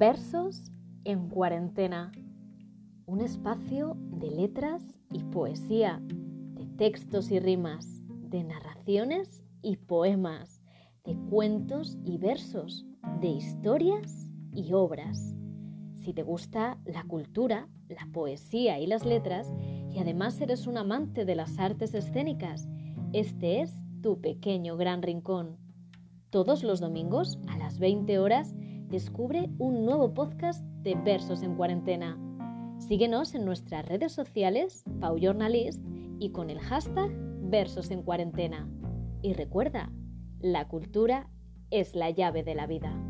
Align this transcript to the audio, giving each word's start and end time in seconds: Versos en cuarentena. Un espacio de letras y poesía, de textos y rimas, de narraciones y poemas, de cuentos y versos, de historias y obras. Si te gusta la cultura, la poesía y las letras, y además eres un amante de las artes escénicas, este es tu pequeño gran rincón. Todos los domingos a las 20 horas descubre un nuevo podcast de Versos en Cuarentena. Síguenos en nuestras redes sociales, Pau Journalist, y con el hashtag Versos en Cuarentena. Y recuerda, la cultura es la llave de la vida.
Versos 0.00 0.72
en 1.04 1.28
cuarentena. 1.28 2.10
Un 3.04 3.20
espacio 3.20 3.98
de 3.98 4.30
letras 4.30 4.82
y 5.12 5.22
poesía, 5.24 6.00
de 6.00 6.64
textos 6.78 7.30
y 7.30 7.38
rimas, 7.38 8.00
de 8.08 8.42
narraciones 8.42 9.42
y 9.60 9.76
poemas, 9.76 10.62
de 11.04 11.18
cuentos 11.28 11.98
y 12.02 12.16
versos, 12.16 12.86
de 13.20 13.28
historias 13.28 14.30
y 14.54 14.72
obras. 14.72 15.34
Si 15.96 16.14
te 16.14 16.22
gusta 16.22 16.78
la 16.86 17.04
cultura, 17.04 17.68
la 17.90 18.08
poesía 18.10 18.78
y 18.78 18.86
las 18.86 19.04
letras, 19.04 19.52
y 19.90 19.98
además 19.98 20.40
eres 20.40 20.66
un 20.66 20.78
amante 20.78 21.26
de 21.26 21.34
las 21.34 21.58
artes 21.58 21.92
escénicas, 21.92 22.70
este 23.12 23.60
es 23.60 23.70
tu 24.00 24.18
pequeño 24.22 24.78
gran 24.78 25.02
rincón. 25.02 25.58
Todos 26.30 26.64
los 26.64 26.80
domingos 26.80 27.38
a 27.48 27.58
las 27.58 27.78
20 27.78 28.18
horas 28.18 28.54
descubre 28.90 29.48
un 29.58 29.84
nuevo 29.84 30.12
podcast 30.14 30.64
de 30.82 30.96
Versos 30.96 31.42
en 31.42 31.54
Cuarentena. 31.54 32.18
Síguenos 32.78 33.34
en 33.34 33.44
nuestras 33.44 33.86
redes 33.86 34.12
sociales, 34.12 34.84
Pau 35.00 35.16
Journalist, 35.16 35.80
y 36.18 36.30
con 36.30 36.50
el 36.50 36.58
hashtag 36.58 37.10
Versos 37.42 37.90
en 37.92 38.02
Cuarentena. 38.02 38.68
Y 39.22 39.34
recuerda, 39.34 39.92
la 40.40 40.66
cultura 40.66 41.30
es 41.70 41.94
la 41.94 42.10
llave 42.10 42.42
de 42.42 42.54
la 42.56 42.66
vida. 42.66 43.09